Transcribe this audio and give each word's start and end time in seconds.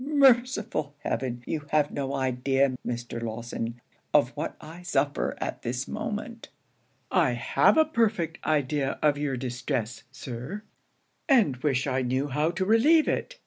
Merciful 0.03 0.95
heaven! 1.03 1.43
you 1.45 1.59
have 1.69 1.91
no 1.91 2.15
idea, 2.15 2.75
Mr. 2.83 3.21
Lawson, 3.21 3.79
of 4.15 4.29
what 4.31 4.55
I 4.59 4.81
suffer 4.81 5.37
at 5.39 5.61
this 5.61 5.87
moment!' 5.87 6.49
'I 7.11 7.33
have 7.33 7.77
a 7.77 7.85
perfect 7.85 8.43
idea 8.43 8.97
of 9.03 9.19
your 9.19 9.37
distress, 9.37 10.01
Sir; 10.11 10.63
and 11.29 11.57
wish 11.57 11.85
I 11.85 12.01
knew 12.01 12.29
how 12.29 12.49
to 12.49 12.65
relieve 12.65 13.07
it. 13.07 13.37